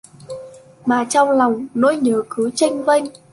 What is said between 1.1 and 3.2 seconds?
lòng nỗi nhớ cứ chênh vênh